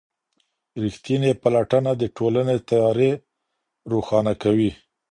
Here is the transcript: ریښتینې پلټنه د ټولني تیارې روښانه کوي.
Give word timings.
ریښتینې 0.83 1.31
پلټنه 1.41 1.91
د 2.01 2.03
ټولني 2.17 2.57
تیارې 2.69 3.11
روښانه 3.91 4.33
کوي. 4.43 4.71